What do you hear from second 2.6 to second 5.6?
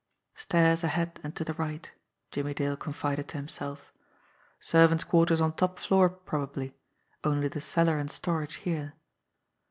confided to himself. "Servants' quarters on